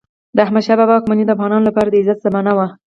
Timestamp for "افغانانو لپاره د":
1.35-1.95